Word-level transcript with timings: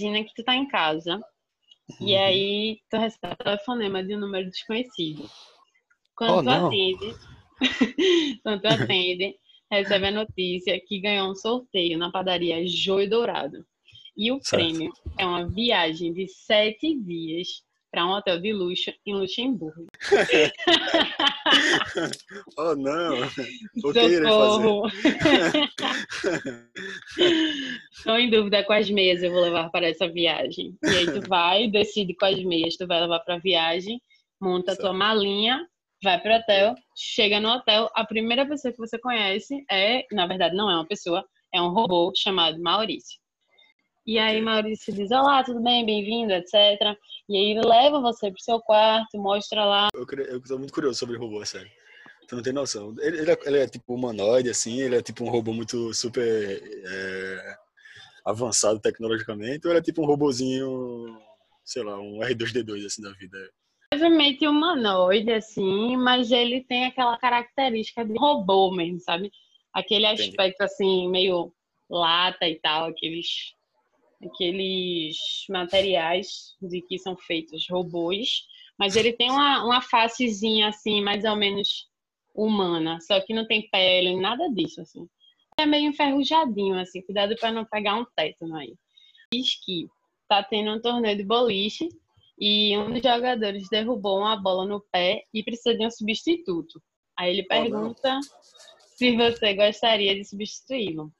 Imagina 0.00 0.24
que 0.24 0.34
tu 0.34 0.42
tá 0.42 0.56
em 0.56 0.66
casa 0.66 1.22
e 2.00 2.14
Uhum. 2.14 2.20
aí 2.20 2.80
tu 2.90 2.96
recebe 2.96 3.34
o 3.34 3.44
telefonema 3.44 4.02
de 4.02 4.16
um 4.16 4.20
número 4.20 4.50
desconhecido. 4.50 5.30
Quando 6.16 6.38
Oh, 6.38 6.42
tu 6.42 6.46
não. 6.46 6.66
atende, 6.66 7.14
quando 8.42 8.60
tu 8.60 8.66
atende, 8.66 9.36
recebe 9.70 10.06
a 10.06 10.10
notícia 10.10 10.80
que 10.80 11.00
ganhou 11.00 11.30
um 11.30 11.34
sorteio 11.36 11.96
na 11.96 12.10
padaria 12.10 12.66
Joio 12.66 13.08
Dourado. 13.08 13.64
E 14.16 14.32
o 14.32 14.40
Certo. 14.40 14.56
prêmio 14.56 14.92
é 15.18 15.24
uma 15.26 15.48
viagem 15.48 16.12
de 16.12 16.26
sete 16.26 16.94
dias 17.00 17.62
para 17.94 18.04
um 18.04 18.10
hotel 18.10 18.40
de 18.40 18.52
luxo 18.52 18.92
em 19.06 19.14
Luxemburgo. 19.14 19.86
Oh, 22.56 22.74
não. 22.74 23.20
O 23.84 23.92
que 23.92 24.00
irei 24.00 24.22
fazer? 24.22 24.28
Socorro! 24.30 24.90
Estou 27.92 28.18
em 28.18 28.30
dúvida 28.30 28.64
quais 28.64 28.90
meias 28.90 29.22
eu 29.22 29.30
vou 29.30 29.42
levar 29.42 29.70
para 29.70 29.88
essa 29.88 30.08
viagem. 30.08 30.76
E 30.82 30.88
aí 30.88 31.06
tu 31.06 31.28
vai, 31.28 31.68
decide 31.68 32.14
quais 32.14 32.42
meias 32.44 32.76
tu 32.76 32.86
vai 32.86 33.00
levar 33.00 33.20
para 33.20 33.34
a 33.34 33.38
viagem, 33.38 34.00
monta 34.40 34.72
a 34.72 34.76
tua 34.76 34.92
malinha, 34.92 35.64
vai 36.02 36.20
pro 36.20 36.34
hotel, 36.34 36.74
chega 36.96 37.38
no 37.38 37.50
hotel, 37.50 37.90
a 37.94 38.04
primeira 38.04 38.46
pessoa 38.46 38.72
que 38.72 38.78
você 38.78 38.98
conhece 38.98 39.64
é, 39.70 40.06
na 40.10 40.26
verdade 40.26 40.56
não 40.56 40.70
é 40.70 40.74
uma 40.74 40.86
pessoa, 40.86 41.24
é 41.52 41.60
um 41.60 41.68
robô 41.68 42.10
chamado 42.16 42.60
Maurício. 42.60 43.20
E 44.06 44.18
aí. 44.18 44.40
Maurício 44.42 44.92
diz, 44.92 45.10
olá, 45.10 45.42
tudo 45.42 45.62
bem, 45.62 45.84
bem-vindo, 45.86 46.32
etc. 46.32 46.54
E 47.28 47.36
aí 47.36 47.50
ele 47.52 47.66
leva 47.66 48.00
você 48.00 48.30
pro 48.30 48.40
seu 48.40 48.60
quarto, 48.60 49.16
mostra 49.16 49.64
lá 49.64 49.88
Eu, 49.94 50.06
eu 50.26 50.42
tô 50.42 50.58
muito 50.58 50.74
curioso 50.74 50.98
sobre 50.98 51.16
robô, 51.16 51.44
sério. 51.44 51.70
Tu 52.28 52.36
não 52.36 52.42
tem 52.42 52.52
noção. 52.52 52.94
Ele, 53.00 53.18
ele 53.18 53.30
é, 53.30 53.38
ele 53.46 53.58
é 53.58 53.66
tipo 53.66 53.94
humanoide, 53.94 54.50
assim, 54.50 54.80
ele 54.80 54.96
é 54.96 55.02
tipo 55.02 55.24
um 55.24 55.30
robô 55.30 55.52
muito 55.52 55.92
super 55.94 56.22
é, 56.22 57.56
avançado 58.24 58.80
tecnologicamente, 58.80 59.66
ou 59.66 59.72
ele 59.72 59.80
é 59.80 59.82
tipo 59.82 60.02
um 60.02 60.06
robozinho, 60.06 61.18
sei 61.64 61.82
lá, 61.82 61.98
um 61.98 62.20
R2D2 62.20 62.86
assim 62.86 63.02
da 63.02 63.12
vida. 63.12 63.38
levemente 63.92 64.46
humanoide, 64.46 65.32
assim, 65.32 65.96
mas 65.96 66.30
ele 66.30 66.64
tem 66.64 66.86
aquela 66.86 67.16
característica 67.18 68.04
de 68.04 68.14
robô 68.18 68.70
mesmo, 68.74 69.00
sabe? 69.00 69.30
Aquele 69.72 70.06
Entendi. 70.06 70.28
aspecto, 70.30 70.62
assim, 70.62 71.08
meio 71.10 71.52
lata 71.90 72.48
e 72.48 72.58
tal, 72.60 72.88
aqueles, 72.88 73.54
aqueles 74.26 75.16
materiais 75.48 76.54
de 76.60 76.80
que 76.82 76.98
são 76.98 77.16
feitos 77.16 77.66
robôs, 77.68 78.46
mas 78.78 78.96
ele 78.96 79.12
tem 79.12 79.30
uma, 79.30 79.64
uma 79.64 79.80
facezinha, 79.80 80.68
assim, 80.68 81.02
mais 81.02 81.24
ou 81.24 81.36
menos 81.36 81.88
humana, 82.34 82.98
só 83.00 83.20
que 83.20 83.32
não 83.32 83.46
tem 83.46 83.68
pele, 83.70 84.20
nada 84.20 84.48
disso, 84.48 84.80
assim. 84.80 85.08
É 85.56 85.64
meio 85.64 85.88
enferrujadinho, 85.88 86.78
assim, 86.78 87.00
cuidado 87.02 87.36
para 87.36 87.52
não 87.52 87.64
pegar 87.64 87.94
um 87.94 88.04
tétano 88.16 88.56
aí. 88.56 88.74
Diz 89.32 89.54
que 89.64 89.86
tá 90.28 90.42
tendo 90.42 90.72
um 90.72 90.80
torneio 90.80 91.16
de 91.16 91.24
boliche 91.24 91.88
e 92.38 92.76
um 92.76 92.90
dos 92.92 93.02
jogadores 93.02 93.68
derrubou 93.68 94.18
uma 94.18 94.36
bola 94.36 94.66
no 94.66 94.80
pé 94.90 95.22
e 95.32 95.44
precisa 95.44 95.76
de 95.76 95.86
um 95.86 95.90
substituto. 95.90 96.82
Aí 97.16 97.30
ele 97.30 97.42
Oh, 97.42 97.48
pergunta 97.48 98.18
se 98.96 99.16
você 99.16 99.54
gostaria 99.54 100.14
de 100.14 100.24
substituí-lo. 100.24 101.12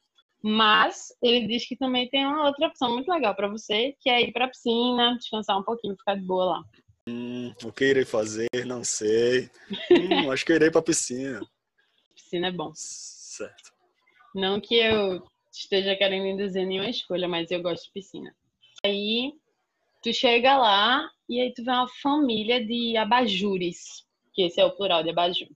Mas 0.46 1.08
ele 1.22 1.46
diz 1.46 1.66
que 1.66 1.74
também 1.74 2.06
tem 2.10 2.26
uma 2.26 2.46
outra 2.46 2.66
opção 2.66 2.92
muito 2.92 3.10
legal 3.10 3.34
para 3.34 3.48
você, 3.48 3.96
que 3.98 4.10
é 4.10 4.20
ir 4.20 4.30
para 4.30 4.44
a 4.44 4.48
piscina, 4.48 5.16
descansar 5.16 5.58
um 5.58 5.62
pouquinho, 5.62 5.96
ficar 5.96 6.16
de 6.16 6.20
boa 6.20 6.44
lá. 6.44 6.64
Hum, 7.08 7.54
o 7.64 7.72
que 7.72 7.86
irei 7.86 8.04
fazer? 8.04 8.46
Não 8.66 8.84
sei. 8.84 9.48
Hum, 9.90 10.30
acho 10.30 10.44
que 10.44 10.52
eu 10.52 10.56
irei 10.56 10.70
pra 10.70 10.82
piscina. 10.82 11.40
Piscina 12.14 12.48
é 12.48 12.52
bom. 12.52 12.72
Certo. 12.74 13.72
Não 14.34 14.60
que 14.60 14.74
eu 14.74 15.26
esteja 15.50 15.96
querendo 15.96 16.26
induzir 16.26 16.66
nenhuma 16.66 16.90
escolha, 16.90 17.26
mas 17.26 17.50
eu 17.50 17.62
gosto 17.62 17.86
de 17.86 17.92
piscina. 17.92 18.36
Aí 18.84 19.32
tu 20.02 20.12
chega 20.12 20.58
lá 20.58 21.08
e 21.26 21.40
aí 21.40 21.54
tu 21.54 21.64
vê 21.64 21.70
uma 21.70 21.88
família 22.02 22.62
de 22.62 22.98
abajures, 22.98 24.04
que 24.34 24.42
esse 24.42 24.60
é 24.60 24.64
o 24.66 24.76
plural 24.76 25.02
de 25.02 25.08
abajur. 25.08 25.48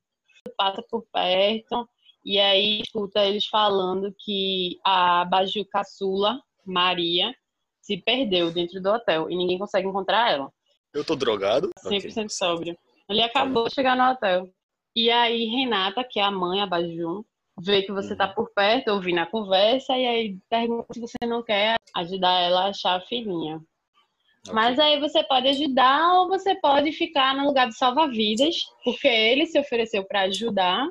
Tu 0.47 0.53
passa 0.56 0.82
por 0.88 1.05
perto 1.12 1.87
e 2.28 2.39
aí 2.39 2.83
escuta 2.83 3.25
eles 3.25 3.47
falando 3.47 4.15
que 4.19 4.78
a 4.84 5.22
abajur 5.22 5.65
caçula, 5.71 6.39
Maria, 6.62 7.34
se 7.81 7.97
perdeu 7.97 8.50
dentro 8.50 8.83
do 8.83 8.91
hotel 8.91 9.31
e 9.31 9.34
ninguém 9.34 9.59
consegue 9.59 9.89
encontrar 9.89 10.31
ela. 10.31 10.53
Eu 10.93 11.03
tô 11.03 11.17
drogado? 11.17 11.71
100% 11.83 12.27
Ok. 12.27 12.28
sóbrio. 12.28 12.78
Ele 13.09 13.22
acabou 13.22 13.67
de 13.67 13.75
chegar 13.75 13.97
no 13.97 14.12
hotel. 14.12 14.47
E 14.94 15.11
aí, 15.11 15.47
Renata, 15.47 16.05
que 16.05 16.21
é 16.21 16.22
a 16.22 16.31
mãe, 16.31 16.61
a 16.61 16.67
Bajum, 16.67 17.25
vê 17.59 17.81
que 17.81 17.93
você 17.93 18.11
Uhum. 18.11 18.19
tá 18.19 18.28
por 18.28 18.50
perto, 18.53 18.88
ouvindo 18.88 19.21
a 19.21 19.27
conversa, 19.27 19.97
e 19.97 20.06
aí 20.06 20.38
pergunta 20.50 20.93
se 20.93 21.00
você 21.00 21.17
não 21.27 21.43
quer 21.43 21.77
ajudar 21.97 22.38
ela 22.41 22.65
a 22.65 22.69
achar 22.69 22.97
a 22.97 23.00
filhinha. 23.00 23.56
Ok. 23.56 24.53
Mas 24.53 24.78
aí 24.78 25.00
você 25.00 25.25
pode 25.25 25.49
ajudar 25.49 26.12
ou 26.19 26.28
você 26.28 26.55
pode 26.56 26.93
ficar 26.93 27.34
no 27.34 27.47
lugar 27.47 27.69
de 27.69 27.75
salva-vidas, 27.78 28.56
porque 28.84 29.09
ele 29.09 29.47
se 29.47 29.59
ofereceu 29.59 30.05
para 30.05 30.22
ajudar. 30.22 30.87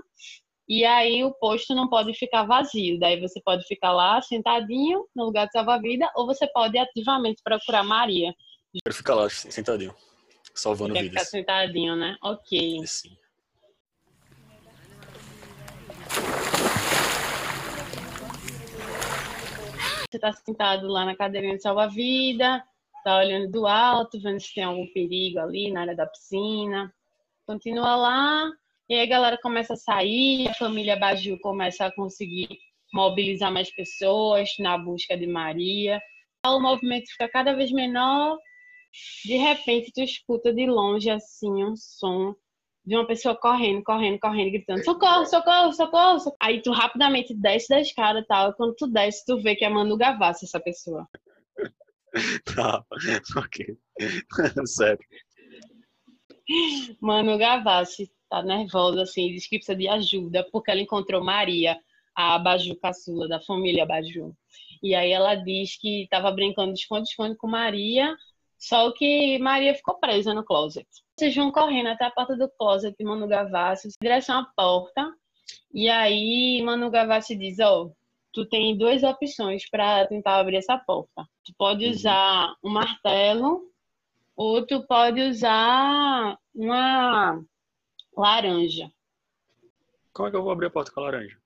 E 0.67 0.83
aí 0.83 1.23
o 1.23 1.31
posto 1.33 1.73
não 1.73 1.87
pode 1.87 2.13
ficar 2.13 2.43
vazio. 2.43 2.99
Daí 2.99 3.19
você 3.21 3.41
pode 3.41 3.65
ficar 3.65 3.93
lá 3.93 4.21
sentadinho 4.21 5.05
no 5.15 5.25
lugar 5.25 5.45
de 5.45 5.53
salva-vida, 5.53 6.11
ou 6.15 6.25
você 6.25 6.45
pode 6.47 6.77
ativamente 6.77 7.41
procurar 7.41 7.83
Maria. 7.83 8.33
Quero 8.83 8.95
ficar 8.95 9.15
lá, 9.15 9.29
sentadinho. 9.29 9.95
Salvando 10.53 10.93
Quer 10.93 11.03
ficar 11.03 11.11
vidas. 11.11 11.29
sentadinho, 11.29 11.95
né? 11.95 12.17
Ok. 12.21 12.85
Sim. 12.85 13.17
Você 20.09 20.19
tá 20.19 20.31
sentado 20.33 20.87
lá 20.87 21.05
na 21.05 21.15
cadeirinha 21.15 21.55
de 21.57 21.61
salva-vida, 21.61 22.63
tá 23.03 23.17
olhando 23.17 23.51
do 23.51 23.67
alto, 23.67 24.19
vendo 24.19 24.39
se 24.39 24.53
tem 24.53 24.63
algum 24.63 24.87
perigo 24.93 25.39
ali 25.39 25.71
na 25.71 25.81
área 25.81 25.95
da 25.95 26.07
piscina. 26.07 26.93
Continua 27.45 27.95
lá, 27.95 28.51
e 28.89 28.93
aí 28.93 29.01
a 29.01 29.05
galera 29.05 29.37
começa 29.41 29.73
a 29.73 29.77
sair, 29.77 30.47
a 30.47 30.53
família 30.53 30.95
Baju 30.95 31.37
começa 31.39 31.85
a 31.85 31.91
conseguir 31.93 32.47
mobilizar 32.93 33.51
mais 33.51 33.69
pessoas 33.73 34.49
na 34.59 34.77
busca 34.77 35.17
de 35.17 35.27
Maria. 35.27 36.01
O 36.45 36.59
movimento 36.59 37.11
fica 37.11 37.27
cada 37.27 37.53
vez 37.53 37.71
menor. 37.71 38.37
De 39.25 39.35
repente, 39.35 39.91
tu 39.93 40.01
escuta 40.01 40.53
de 40.53 40.65
longe 40.65 41.09
assim 41.09 41.63
um 41.65 41.75
som 41.75 42.33
de 42.85 42.95
uma 42.95 43.05
pessoa 43.05 43.35
correndo, 43.35 43.83
correndo, 43.83 44.17
correndo, 44.17 44.51
gritando: 44.51 44.85
socorro, 44.85 45.25
socorro, 45.25 45.73
socorro, 45.73 46.19
socorro. 46.19 46.37
Aí 46.41 46.61
tu 46.61 46.71
rapidamente 46.71 47.33
desce 47.35 47.67
da 47.67 47.81
escada 47.81 48.19
e 48.19 48.25
tal. 48.25 48.51
E 48.51 48.55
quando 48.55 48.73
tu 48.75 48.87
desce, 48.87 49.25
tu 49.25 49.41
vê 49.41 49.55
que 49.55 49.65
é 49.65 49.69
Manu 49.69 49.97
Gavassi, 49.97 50.45
essa 50.45 50.59
pessoa. 50.59 51.07
Tá. 52.55 52.83
ok. 53.37 53.77
Sério. 54.65 55.05
Manu 56.99 57.37
Gavassi 57.37 58.09
tá 58.29 58.41
nervosa, 58.43 59.03
assim, 59.03 59.31
diz 59.31 59.47
que 59.47 59.57
precisa 59.57 59.77
de 59.77 59.87
ajuda, 59.87 60.47
porque 60.51 60.71
ela 60.71 60.81
encontrou 60.81 61.23
Maria, 61.23 61.79
a 62.15 62.37
Baju 62.39 62.75
caçula 62.77 63.27
da 63.27 63.39
família 63.39 63.85
Baju. 63.85 64.35
E 64.81 64.93
aí 64.95 65.11
ela 65.11 65.35
diz 65.35 65.77
que 65.79 66.07
tava 66.09 66.31
brincando 66.31 66.73
de 66.73 66.79
esconde-esconde 66.79 67.35
com 67.37 67.47
Maria, 67.47 68.15
só 68.57 68.91
que 68.91 69.37
Maria 69.39 69.73
ficou 69.75 69.95
presa 69.99 70.33
no 70.33 70.43
closet. 70.43 70.87
Vocês 71.15 71.35
vão 71.35 71.51
correndo 71.51 71.87
até 71.87 72.05
a 72.05 72.11
porta 72.11 72.35
do 72.35 72.49
closet 72.49 72.95
de 72.97 73.05
Manu 73.05 73.27
Gavassi, 73.27 73.87
em 73.87 73.91
direção 74.01 74.39
à 74.39 74.45
porta, 74.55 75.13
e 75.73 75.89
aí 75.89 76.61
Manu 76.63 76.89
Gavassi 76.89 77.35
diz, 77.35 77.59
ó, 77.59 77.89
tu 78.33 78.45
tem 78.45 78.77
duas 78.77 79.03
opções 79.03 79.69
para 79.69 80.05
tentar 80.07 80.37
abrir 80.39 80.57
essa 80.57 80.77
porta. 80.77 81.23
Tu 81.43 81.53
pode 81.57 81.85
Uhum. 81.85 81.91
usar 81.91 82.55
um 82.63 82.69
martelo 82.69 83.61
ou 84.35 84.65
tu 84.65 84.85
pode 84.85 85.21
usar 85.21 86.37
uma 86.53 87.41
laranja. 88.21 88.91
Como 90.13 90.27
é 90.27 90.31
que 90.31 90.37
eu 90.37 90.43
vou 90.43 90.51
abrir 90.51 90.67
a 90.67 90.71
porta 90.71 90.91
com 90.91 90.99
a 90.99 91.03
laranja? 91.03 91.37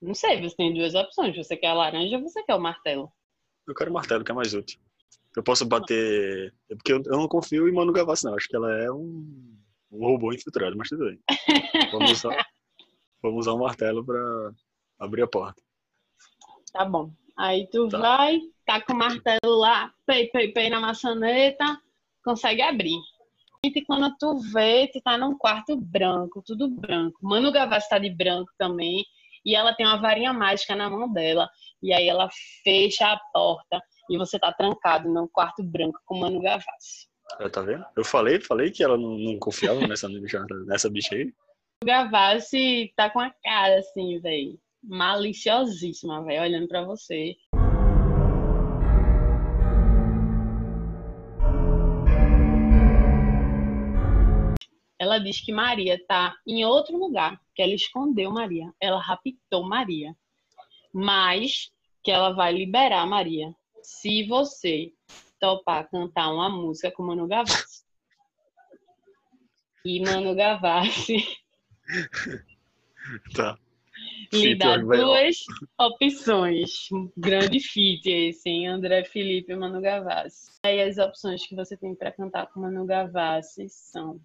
Não 0.00 0.14
sei, 0.14 0.40
você 0.40 0.56
tem 0.56 0.74
duas 0.74 0.94
opções. 0.94 1.36
Você 1.36 1.56
quer 1.56 1.68
a 1.68 1.74
laranja 1.74 2.16
ou 2.16 2.22
você 2.22 2.42
quer 2.42 2.54
o 2.54 2.60
martelo? 2.60 3.12
Eu 3.66 3.74
quero 3.74 3.92
martelo, 3.92 4.24
que 4.24 4.30
é 4.30 4.34
mais 4.34 4.54
útil. 4.54 4.80
Eu 5.36 5.42
posso 5.42 5.64
bater. 5.66 6.52
É 6.70 6.74
porque 6.74 6.92
eu 6.92 7.02
não 7.02 7.28
confio 7.28 7.68
em 7.68 7.72
Manu 7.72 7.92
Gavassi, 7.92 8.24
não. 8.24 8.34
Acho 8.34 8.48
que 8.48 8.56
ela 8.56 8.72
é 8.82 8.90
um, 8.90 9.56
um 9.92 10.04
robô 10.06 10.32
infiltrado, 10.32 10.76
mas 10.76 10.88
tudo 10.88 11.04
bem. 11.06 11.20
Vamos 11.92 12.10
usar, 12.12 12.46
vamos 13.22 13.40
usar 13.40 13.54
um 13.54 13.58
martelo 13.58 14.04
pra 14.04 14.52
abrir 14.98 15.22
a 15.22 15.26
porta. 15.26 15.60
Tá 16.72 16.84
bom. 16.84 17.12
Aí 17.36 17.68
tu 17.70 17.88
Tá. 17.88 17.98
vai, 17.98 18.38
tá 18.64 18.80
com 18.80 18.92
o 18.92 18.96
martelo 18.96 19.56
lá, 19.58 19.92
pei, 20.06 20.28
pei, 20.28 20.52
pei 20.52 20.68
na 20.70 20.80
maçaneta, 20.80 21.64
consegue 22.24 22.62
abrir. 22.62 22.98
E 23.62 23.84
quando 23.84 24.16
tu 24.18 24.38
vê, 24.38 24.88
tu 24.90 25.00
tá 25.02 25.18
num 25.18 25.36
quarto 25.36 25.76
branco, 25.76 26.42
tudo 26.44 26.68
branco. 26.68 27.18
Manu 27.22 27.52
Gavassi 27.52 27.90
tá 27.90 27.98
de 27.98 28.08
branco 28.08 28.50
também. 28.56 29.04
E 29.44 29.54
ela 29.54 29.74
tem 29.74 29.86
uma 29.86 30.00
varinha 30.00 30.32
mágica 30.32 30.74
na 30.74 30.88
mão 30.88 31.12
dela. 31.12 31.48
E 31.82 31.92
aí 31.92 32.08
ela 32.08 32.28
fecha 32.64 33.12
a 33.12 33.20
porta 33.32 33.80
e 34.08 34.16
você 34.16 34.38
tá 34.38 34.52
trancado 34.52 35.12
num 35.12 35.28
quarto 35.28 35.62
branco 35.62 35.98
com 36.06 36.18
Manu 36.18 36.40
Gavassi. 36.40 37.08
É, 37.38 37.48
tá 37.48 37.60
vendo? 37.60 37.84
Eu 37.96 38.04
falei, 38.04 38.40
falei 38.40 38.70
que 38.70 38.82
ela 38.82 38.96
não, 38.96 39.16
não 39.18 39.38
confiava 39.38 39.86
nessa, 39.86 40.08
nessa 40.66 40.90
bicha 40.90 41.14
aí. 41.14 41.32
O 41.82 41.86
Gavassi 41.86 42.92
tá 42.96 43.10
com 43.10 43.20
a 43.20 43.30
cara 43.42 43.78
assim, 43.78 44.18
velho. 44.20 44.58
Maliciosíssima, 44.82 46.24
velho, 46.24 46.42
olhando 46.42 46.66
pra 46.66 46.82
você. 46.82 47.36
Ela 55.00 55.18
diz 55.18 55.40
que 55.40 55.50
Maria 55.50 55.94
está 55.94 56.36
em 56.46 56.62
outro 56.62 56.94
lugar, 56.98 57.40
que 57.54 57.62
ela 57.62 57.72
escondeu 57.72 58.30
Maria, 58.30 58.70
ela 58.78 59.00
raptou 59.00 59.66
Maria, 59.66 60.14
mas 60.92 61.72
que 62.04 62.10
ela 62.10 62.34
vai 62.34 62.52
liberar 62.52 63.06
Maria 63.06 63.50
se 63.82 64.24
você 64.24 64.92
topar 65.40 65.88
cantar 65.88 66.30
uma 66.30 66.50
música 66.50 66.90
com 66.90 67.02
Manu 67.02 67.26
Gavassi. 67.26 67.82
E 69.86 70.00
Manu 70.00 70.34
Gavassi 70.34 71.24
Tá. 73.34 73.58
lhe 74.30 74.54
dá 74.54 74.76
duas 74.76 75.38
opções. 75.78 76.88
Grande 77.16 77.58
feat 77.58 78.06
esse, 78.06 78.50
hein? 78.50 78.66
André 78.66 79.02
Felipe 79.04 79.50
e 79.50 79.56
Manu 79.56 79.80
Gavassi. 79.80 80.60
Aí 80.62 80.82
as 80.82 80.98
opções 80.98 81.46
que 81.46 81.56
você 81.56 81.74
tem 81.74 81.94
para 81.94 82.12
cantar 82.12 82.48
com 82.48 82.60
Manu 82.60 82.84
Gavassi 82.84 83.66
são 83.70 84.20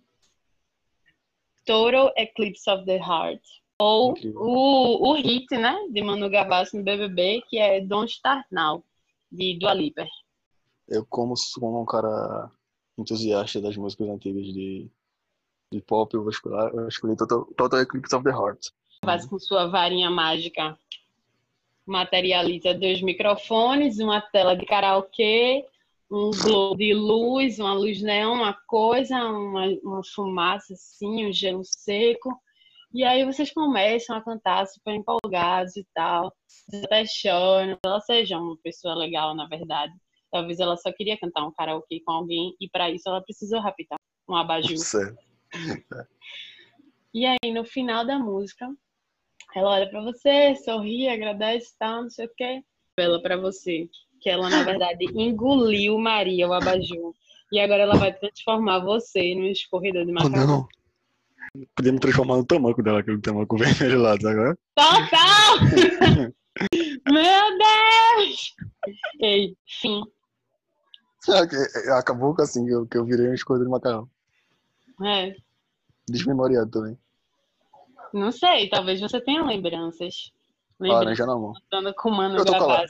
Total 1.65 2.11
Eclipse 2.15 2.69
of 2.69 2.85
the 2.85 2.97
Heart 2.97 3.41
ou 3.79 4.11
Incrível. 4.11 4.41
o, 4.41 5.09
o 5.09 5.13
hit, 5.13 5.47
né, 5.57 5.75
de 5.91 6.01
Manu 6.01 6.29
Gavassi 6.29 6.77
no 6.77 6.83
BBB, 6.83 7.43
que 7.49 7.57
é 7.57 7.81
Don't 7.81 8.11
Start 8.11 8.45
Now, 8.51 8.83
de 9.31 9.57
Dua 9.59 9.73
Lipa. 9.73 10.07
Eu, 10.87 11.05
como, 11.05 11.33
como 11.59 11.81
um 11.81 11.85
cara 11.85 12.49
entusiasta 12.97 13.59
das 13.59 13.75
músicas 13.75 14.07
antigas 14.07 14.45
de, 14.45 14.89
de 15.71 15.81
pop, 15.81 16.13
eu 16.13 16.21
vou 16.21 16.29
escolher, 16.29 16.73
eu 16.73 16.87
escolhi 16.87 17.17
Total, 17.17 17.45
Total 17.57 17.81
Eclipse 17.81 18.15
of 18.15 18.23
the 18.23 18.31
Heart. 18.31 18.67
Gavassi 19.03 19.29
com 19.29 19.39
sua 19.39 19.67
varinha 19.67 20.09
mágica 20.09 20.77
materializa 21.85 22.73
dois 22.73 23.01
microfones, 23.01 23.99
uma 23.99 24.19
tela 24.19 24.55
de 24.55 24.65
karaokê, 24.65 25.65
um 26.11 26.31
globo 26.31 26.77
de 26.77 26.93
luz, 26.93 27.59
uma 27.59 27.73
luz 27.73 28.01
neon, 28.01 28.35
uma 28.35 28.53
coisa, 28.67 29.15
uma, 29.23 29.67
uma 29.83 30.01
fumaça 30.13 30.73
assim, 30.73 31.25
um 31.25 31.33
gelo 31.33 31.63
seco. 31.63 32.39
E 32.93 33.03
aí 33.03 33.25
vocês 33.25 33.51
começam 33.51 34.15
a 34.15 34.23
cantar 34.23 34.65
super 34.67 34.93
empolgados 34.93 35.75
e 35.75 35.85
tal. 35.93 36.33
Vocês 36.47 36.83
até 36.83 37.05
choram. 37.05 37.77
Ela 37.83 37.99
seja 37.99 38.37
uma 38.37 38.57
pessoa 38.63 38.95
legal, 38.95 39.35
na 39.35 39.47
verdade. 39.47 39.93
Talvez 40.31 40.59
ela 40.59 40.77
só 40.77 40.91
queria 40.93 41.17
cantar 41.17 41.45
um 41.45 41.51
karaokê 41.51 42.01
com 42.05 42.11
alguém 42.11 42.55
e 42.59 42.69
para 42.69 42.89
isso 42.89 43.09
ela 43.09 43.21
precisou 43.21 43.59
raptar 43.59 43.99
um 44.29 44.35
abajur. 44.35 44.77
Certo. 44.77 45.17
E 47.13 47.25
aí, 47.25 47.53
no 47.53 47.63
final 47.63 48.05
da 48.05 48.19
música, 48.19 48.67
ela 49.55 49.71
olha 49.71 49.89
pra 49.89 50.01
você, 50.01 50.53
sorri, 50.57 51.07
agradece, 51.07 51.73
tal, 51.79 52.03
não 52.03 52.09
sei 52.09 52.25
o 52.25 52.31
quê. 52.35 52.61
Ela 52.97 53.21
pra 53.21 53.37
você, 53.37 53.89
que 54.25 54.29
ela, 54.31 54.49
na 54.49 54.63
verdade, 54.63 55.05
engoliu 55.13 55.99
Maria, 55.99 56.47
o 56.47 56.53
abajur. 56.53 57.13
E 57.51 57.59
agora 57.59 57.83
ela 57.83 57.95
vai 57.95 58.11
transformar 58.11 58.79
você 58.79 59.35
num 59.35 59.45
escorredor 59.45 60.03
de 60.03 60.09
Oh, 60.09 60.15
macarrão. 60.15 60.47
não. 60.47 61.65
Podia 61.75 61.91
me 61.93 61.99
transformar 61.99 62.37
no 62.37 62.43
tamanco 62.45 62.81
dela, 62.81 63.01
aquele 63.01 63.21
tamanco 63.21 63.55
vermelho 63.55 64.01
lá, 64.01 64.13
agora? 64.13 64.57
Total! 64.73 65.59
Meu 67.07 67.57
Deus! 67.59 68.55
Ei, 69.21 69.55
fim. 69.67 70.01
Acabou 71.95 72.33
com 72.35 72.41
assim, 72.41 72.65
que 72.65 72.71
eu, 72.73 72.87
que 72.87 72.97
eu 72.97 73.05
virei 73.05 73.29
um 73.29 73.33
escorredor 73.35 73.67
de 73.67 73.71
macarrão. 73.73 74.09
É, 75.03 75.35
Desmemoriado 76.09 76.71
também. 76.71 76.97
não 78.11 78.31
sei, 78.31 78.69
talvez 78.69 78.99
você 78.99 79.21
tenha 79.21 79.43
lembranças. 79.45 80.31
Laranja 80.79 81.27
na 81.27 81.35
mão. 81.35 81.53
com 81.95 82.09
Mano 82.09 82.37
Eu 82.37 82.45
tô 82.45 82.57
com 82.57 82.71
a-. 82.71 82.85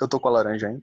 Eu 0.00 0.08
tô 0.08 0.18
com 0.20 0.28
a 0.28 0.32
laranja, 0.32 0.70
hein? 0.70 0.82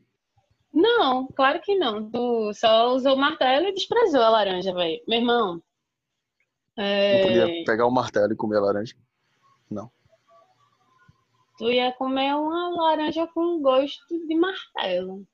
Não, 0.73 1.27
claro 1.27 1.59
que 1.61 1.75
não. 1.77 2.09
Tu 2.09 2.53
só 2.53 2.93
usou 2.93 3.15
o 3.15 3.19
martelo 3.19 3.67
e 3.67 3.73
desprezou 3.73 4.21
a 4.21 4.29
laranja, 4.29 4.73
velho. 4.73 5.01
Meu 5.07 5.19
irmão. 5.19 5.61
Não 6.77 6.83
é, 6.83 7.21
podia 7.23 7.65
pegar 7.65 7.85
o 7.85 7.91
martelo 7.91 8.33
e 8.33 8.35
comer 8.35 8.57
a 8.57 8.61
laranja. 8.61 8.95
tu 11.57 11.69
ia 11.69 11.91
comer 11.93 12.33
uma 12.35 12.69
laranja 12.69 13.27
com 13.27 13.61
gosto 13.61 14.17
de 14.27 14.35
martelo. 14.35 15.27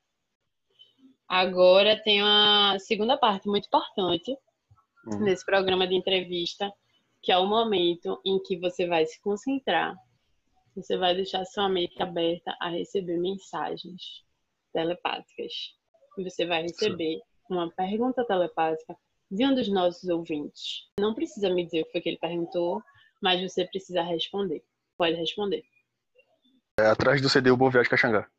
Agora 1.25 2.01
tem 2.03 2.21
uma 2.21 2.77
segunda 2.79 3.17
parte 3.17 3.47
muito 3.47 3.67
importante 3.67 4.37
Hum. 5.07 5.19
nesse 5.19 5.45
programa 5.45 5.87
de 5.87 5.95
entrevista, 5.95 6.69
que 7.21 7.31
é 7.31 7.37
o 7.37 7.47
momento 7.47 8.19
em 8.25 8.41
que 8.43 8.59
você 8.59 8.85
vai 8.85 9.05
se 9.05 9.21
concentrar. 9.21 9.95
Você 10.77 10.95
vai 10.95 11.15
deixar 11.15 11.43
sua 11.43 11.67
mente 11.67 11.99
aberta 12.03 12.55
a 12.61 12.69
receber 12.69 13.17
mensagens 13.17 14.23
telepáticas. 14.71 15.51
Você 16.19 16.45
vai 16.45 16.61
receber 16.61 17.19
uma 17.49 17.71
pergunta 17.71 18.23
telepática 18.23 18.95
de 19.31 19.43
um 19.43 19.55
dos 19.55 19.67
nossos 19.69 20.07
ouvintes. 20.07 20.87
Não 20.99 21.15
precisa 21.15 21.49
me 21.49 21.65
dizer 21.65 21.81
o 21.81 21.85
que 21.85 21.93
foi 21.93 22.01
que 22.01 22.09
ele 22.09 22.19
perguntou, 22.19 22.83
mas 23.19 23.41
você 23.41 23.65
precisa 23.65 24.03
responder. 24.03 24.63
Pode 24.95 25.15
responder. 25.15 25.63
É 26.79 26.85
atrás 26.85 27.23
do 27.23 27.27
CD 27.27 27.49
o 27.49 27.57
Boa 27.57 27.71
Viagem 27.71 27.89
Caxangá. 27.89 28.29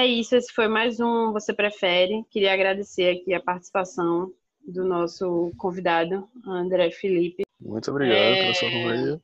É 0.00 0.06
isso, 0.06 0.34
esse 0.34 0.52
foi 0.52 0.66
mais 0.66 0.98
um 0.98 1.30
Você 1.32 1.54
Prefere. 1.54 2.24
Queria 2.32 2.52
agradecer 2.52 3.16
aqui 3.16 3.32
a 3.32 3.40
participação 3.40 4.34
do 4.66 4.82
nosso 4.82 5.52
convidado, 5.56 6.28
André 6.44 6.90
Felipe. 6.90 7.44
Muito 7.60 7.88
obrigado 7.92 8.18
É. 8.18 8.42
pela 8.42 8.54
sua 8.54 8.70
companhia. 8.72 9.20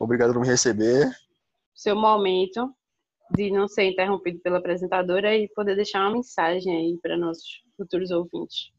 Obrigado 0.00 0.32
por 0.32 0.40
me 0.40 0.48
receber. 0.48 1.14
Seu 1.74 1.96
momento 1.96 2.74
de 3.34 3.50
não 3.50 3.66
ser 3.66 3.84
interrompido 3.84 4.40
pela 4.40 4.58
apresentadora 4.58 5.36
e 5.36 5.48
poder 5.48 5.74
deixar 5.74 6.00
uma 6.00 6.12
mensagem 6.12 6.76
aí 6.76 6.98
para 7.02 7.16
nossos 7.16 7.62
futuros 7.76 8.10
ouvintes. 8.10 8.70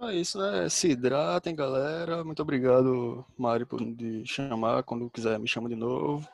É 0.00 0.14
isso, 0.14 0.38
né? 0.38 0.68
Se 0.68 0.90
hidratem, 0.90 1.54
galera. 1.54 2.24
Muito 2.24 2.42
obrigado, 2.42 3.24
Mari, 3.36 3.64
por 3.64 3.80
me 3.80 4.26
chamar. 4.26 4.82
Quando 4.82 5.10
quiser, 5.10 5.38
me 5.38 5.46
chama 5.46 5.68
de 5.68 5.76
novo. 5.76 6.26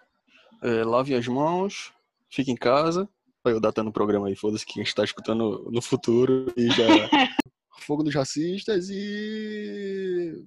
É, 0.63 0.85
lave 0.85 1.15
as 1.15 1.27
mãos, 1.27 1.93
fique 2.31 2.51
em 2.51 2.57
casa. 2.57 3.09
Vai 3.45 3.53
eu 3.53 3.61
datando 3.61 3.91
o 3.91 3.93
programa 3.93 4.29
aí, 4.29 4.37
foda-se 4.37 4.65
que 4.65 4.81
a 4.81 4.85
gente 4.85 4.95
tá 4.95 5.03
escutando 5.03 5.69
no 5.71 5.83
futuro 5.83 6.53
e 6.57 6.69
já. 6.71 6.87
Fogo 7.81 8.05
dos 8.05 8.15
racistas 8.15 8.89
e. 8.89 10.45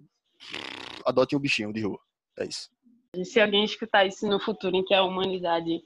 Adotem 1.05 1.37
um 1.37 1.41
bichinho 1.41 1.73
de 1.73 1.81
rua. 1.81 1.99
É 2.39 2.45
isso. 2.45 2.69
Se 3.23 3.39
alguém 3.39 3.63
escutar 3.63 4.05
isso 4.05 4.27
no 4.27 4.39
futuro 4.39 4.75
em 4.75 4.83
que 4.83 4.93
a 4.93 5.03
humanidade 5.03 5.81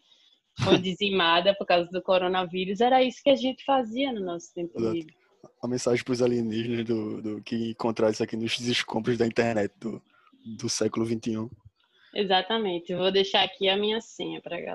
foi 0.63 0.77
dizimada 0.81 1.53
por 1.55 1.65
causa 1.65 1.89
do 1.91 2.01
coronavírus, 2.01 2.81
era 2.81 3.03
isso 3.03 3.21
que 3.23 3.29
a 3.29 3.35
gente 3.35 3.63
fazia 3.63 4.11
no 4.11 4.21
nosso 4.21 4.53
tempo 4.53 4.79
Exato. 4.79 4.93
livre. 4.95 5.13
A 5.61 5.67
mensagem 5.67 6.03
pros 6.03 6.21
alienígenas 6.21 6.85
do, 6.85 7.21
do 7.21 7.43
que 7.43 7.71
encontrar 7.71 8.09
isso 8.09 8.23
aqui 8.23 8.35
nos 8.35 8.59
escombros 8.59 9.17
da 9.17 9.27
internet 9.27 9.73
do, 9.79 10.01
do 10.57 10.67
século. 10.67 11.05
XXI. 11.05 11.49
Exatamente. 12.13 12.95
Vou 12.95 13.11
deixar 13.11 13.43
aqui 13.43 13.69
a 13.69 13.77
minha 13.77 14.01
senha 14.01 14.41
para 14.41 14.59
galera. 14.59 14.67